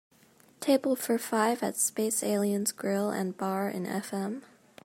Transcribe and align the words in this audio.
table 0.59 0.95
for 0.95 1.19
five 1.19 1.61
at 1.61 1.75
Space 1.77 2.23
Aliens 2.23 2.71
Grill 2.71 3.11
& 3.31 3.37
Bar 3.37 3.69
in 3.69 3.85
FM 3.85 4.41